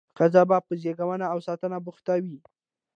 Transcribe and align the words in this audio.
ښځې 0.17 0.43
به 0.49 0.57
په 0.67 0.73
زیږون 0.81 1.21
او 1.31 1.37
ساتنه 1.47 1.77
بوختې 1.85 2.15
وې. 2.23 2.37